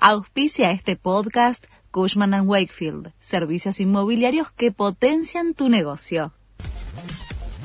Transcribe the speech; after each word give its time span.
Auspicia 0.00 0.70
este 0.70 0.94
podcast 0.94 1.66
Cushman⁇ 1.90 2.30
Wakefield, 2.46 3.10
servicios 3.18 3.80
inmobiliarios 3.80 4.52
que 4.52 4.70
potencian 4.70 5.54
tu 5.54 5.68
negocio. 5.68 6.32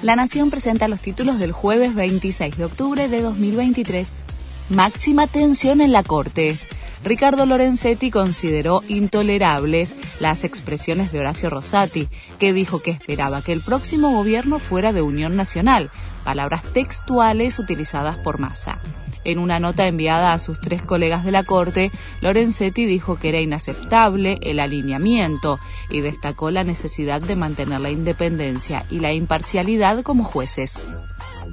La 0.02 0.16
Nación 0.16 0.50
presenta 0.50 0.88
los 0.88 1.00
títulos 1.00 1.38
del 1.38 1.52
jueves 1.52 1.94
26 1.94 2.58
de 2.58 2.66
octubre 2.66 3.08
de 3.08 3.22
2023. 3.22 4.22
Máxima 4.70 5.28
tensión 5.28 5.80
en 5.80 5.92
la 5.92 6.02
Corte. 6.02 6.58
Ricardo 7.04 7.46
Lorenzetti 7.46 8.10
consideró 8.10 8.82
intolerables 8.88 9.96
las 10.20 10.44
expresiones 10.44 11.12
de 11.12 11.20
Horacio 11.20 11.52
Rosati, 11.52 12.10
que 12.40 12.52
dijo 12.52 12.82
que 12.82 12.90
esperaba 12.90 13.44
que 13.44 13.54
el 13.54 13.62
próximo 13.62 14.10
gobierno 14.10 14.58
fuera 14.58 14.92
de 14.92 15.04
Unión 15.04 15.36
Nacional, 15.36 15.92
palabras 16.24 16.64
textuales 16.74 17.60
utilizadas 17.60 18.18
por 18.18 18.40
Massa. 18.40 18.82
En 19.26 19.40
una 19.40 19.60
nota 19.60 19.88
enviada 19.88 20.34
a 20.34 20.40
sus 20.40 20.60
tres 20.60 20.82
colegas 20.82 21.24
de 21.24 21.32
la 21.32 21.44
Corte, 21.44 21.92
Lorenzetti 22.22 22.86
dijo 22.86 23.18
que 23.18 23.30
era 23.30 23.40
inaceptable 23.40 24.38
el 24.42 24.60
alineamiento 24.60 25.60
y 25.90 26.02
destacó 26.02 26.52
la 26.52 26.64
necesidad 26.64 27.22
de 27.22 27.36
mantener 27.36 27.80
la 27.80 27.92
independencia 27.92 28.86
y 28.90 29.00
la 29.00 29.14
imparcialidad 29.14 30.04
como 30.04 30.24
jueces. 30.24 30.84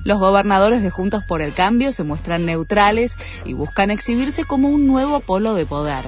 Los 0.05 0.19
gobernadores 0.19 0.83
de 0.83 0.91
Juntos 0.91 1.23
por 1.27 1.43
el 1.43 1.53
Cambio 1.53 1.93
se 1.93 2.05
muestran 2.05 2.47
neutrales 2.47 3.17
y 3.45 3.53
buscan 3.53 3.91
exhibirse 3.91 4.45
como 4.45 4.69
un 4.69 4.87
nuevo 4.87 5.21
polo 5.21 5.55
de 5.55 5.67
poder. 5.67 6.05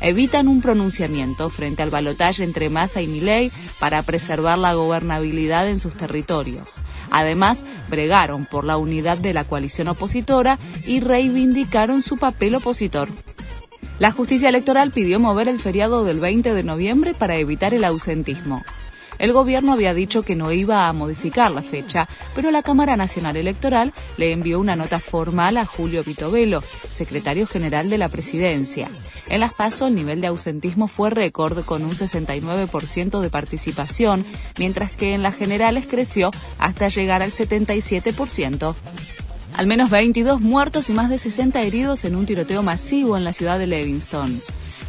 Evitan 0.00 0.48
un 0.48 0.60
pronunciamiento 0.60 1.48
frente 1.48 1.82
al 1.82 1.90
balotaje 1.90 2.42
entre 2.42 2.70
Massa 2.70 3.02
y 3.02 3.06
Milei 3.06 3.52
para 3.78 4.02
preservar 4.02 4.58
la 4.58 4.74
gobernabilidad 4.74 5.68
en 5.68 5.78
sus 5.78 5.94
territorios. 5.94 6.80
Además, 7.12 7.64
bregaron 7.90 8.46
por 8.46 8.64
la 8.64 8.78
unidad 8.78 9.18
de 9.18 9.34
la 9.34 9.44
coalición 9.44 9.88
opositora 9.88 10.58
y 10.86 11.00
reivindicaron 11.00 12.00
su 12.00 12.16
papel 12.16 12.54
opositor. 12.54 13.08
La 13.98 14.10
justicia 14.10 14.48
electoral 14.48 14.90
pidió 14.90 15.20
mover 15.20 15.46
el 15.46 15.60
feriado 15.60 16.04
del 16.04 16.18
20 16.18 16.54
de 16.54 16.62
noviembre 16.64 17.12
para 17.14 17.36
evitar 17.36 17.74
el 17.74 17.84
ausentismo. 17.84 18.62
El 19.18 19.32
gobierno 19.32 19.72
había 19.72 19.94
dicho 19.94 20.22
que 20.22 20.34
no 20.34 20.52
iba 20.52 20.88
a 20.88 20.92
modificar 20.92 21.50
la 21.50 21.62
fecha, 21.62 22.08
pero 22.34 22.50
la 22.50 22.62
Cámara 22.62 22.96
Nacional 22.96 23.36
Electoral 23.36 23.92
le 24.16 24.32
envió 24.32 24.58
una 24.58 24.76
nota 24.76 24.98
formal 24.98 25.56
a 25.56 25.66
Julio 25.66 26.04
Vitovelo, 26.04 26.62
secretario 26.90 27.46
general 27.46 27.90
de 27.90 27.98
la 27.98 28.08
presidencia. 28.08 28.88
En 29.28 29.40
las 29.40 29.54
PASO 29.54 29.86
el 29.86 29.94
nivel 29.94 30.20
de 30.20 30.26
ausentismo 30.26 30.88
fue 30.88 31.10
récord 31.10 31.64
con 31.64 31.84
un 31.84 31.92
69% 31.92 33.20
de 33.20 33.30
participación, 33.30 34.24
mientras 34.58 34.92
que 34.92 35.14
en 35.14 35.22
las 35.22 35.36
generales 35.36 35.86
creció 35.88 36.30
hasta 36.58 36.88
llegar 36.88 37.22
al 37.22 37.30
77%. 37.30 38.74
Al 39.54 39.66
menos 39.66 39.90
22 39.90 40.40
muertos 40.40 40.88
y 40.88 40.92
más 40.94 41.10
de 41.10 41.18
60 41.18 41.60
heridos 41.62 42.04
en 42.04 42.16
un 42.16 42.26
tiroteo 42.26 42.62
masivo 42.62 43.16
en 43.16 43.24
la 43.24 43.32
ciudad 43.32 43.58
de 43.58 43.66
Levingston. 43.66 44.40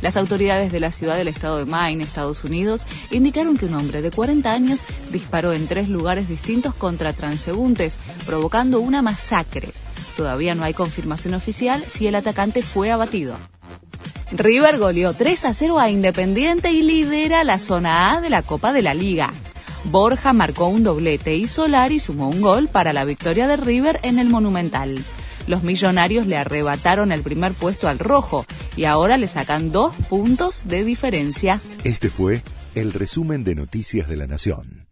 Las 0.03 0.17
autoridades 0.17 0.69
de 0.73 0.81
la 0.81 0.91
ciudad 0.91 1.15
del 1.15 1.29
estado 1.29 1.59
de 1.59 1.65
Maine, 1.65 2.03
Estados 2.03 2.43
Unidos, 2.43 2.85
indicaron 3.09 3.55
que 3.55 3.67
un 3.67 3.75
hombre 3.75 4.01
de 4.01 4.11
40 4.11 4.51
años 4.51 4.81
disparó 5.11 5.53
en 5.53 5.65
tres 5.65 5.87
lugares 5.87 6.27
distintos 6.27 6.75
contra 6.75 7.13
transeúntes, 7.13 7.99
provocando 8.25 8.81
una 8.81 9.01
masacre. 9.01 9.69
Todavía 10.17 10.55
no 10.55 10.65
hay 10.65 10.73
confirmación 10.73 11.35
oficial 11.35 11.81
si 11.87 12.05
el 12.05 12.15
atacante 12.15 12.63
fue 12.63 12.91
abatido. 12.91 13.37
River 14.33 14.77
goleó 14.77 15.13
3 15.13 15.45
a 15.45 15.53
0 15.53 15.79
a 15.79 15.89
Independiente 15.89 16.73
y 16.73 16.81
lidera 16.81 17.45
la 17.45 17.57
zona 17.57 18.11
A 18.11 18.19
de 18.19 18.29
la 18.29 18.41
Copa 18.41 18.73
de 18.73 18.81
la 18.81 18.93
Liga. 18.93 19.31
Borja 19.85 20.33
marcó 20.33 20.67
un 20.67 20.83
doblete 20.83 21.37
y 21.37 21.47
Solari 21.47 22.01
sumó 22.01 22.27
un 22.27 22.41
gol 22.41 22.67
para 22.67 22.91
la 22.91 23.05
victoria 23.05 23.47
de 23.47 23.55
River 23.55 24.01
en 24.03 24.19
el 24.19 24.27
Monumental. 24.27 25.01
Los 25.47 25.63
millonarios 25.63 26.27
le 26.27 26.37
arrebataron 26.37 27.11
el 27.11 27.21
primer 27.21 27.53
puesto 27.53 27.87
al 27.87 27.99
rojo 27.99 28.45
y 28.75 28.85
ahora 28.85 29.17
le 29.17 29.27
sacan 29.27 29.71
dos 29.71 29.95
puntos 30.09 30.63
de 30.65 30.83
diferencia. 30.83 31.59
Este 31.83 32.09
fue 32.09 32.41
el 32.75 32.93
resumen 32.93 33.43
de 33.43 33.55
Noticias 33.55 34.07
de 34.07 34.17
la 34.17 34.27
Nación. 34.27 34.82